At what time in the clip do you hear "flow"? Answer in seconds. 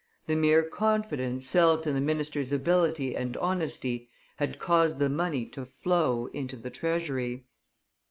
5.63-6.25